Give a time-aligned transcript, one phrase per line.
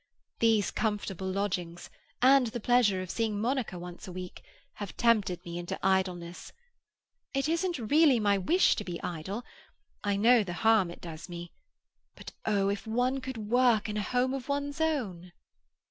[0.39, 1.91] These comfortable lodgings,
[2.23, 4.41] and the pleasure of seeing Monica once a week,
[4.77, 6.51] have tempted me into idleness.
[7.35, 9.43] It isn't really my wish to be idle;
[10.03, 11.51] I know the harm it does me;
[12.15, 12.67] but oh!
[12.69, 15.33] if one could work in a home of one's own!"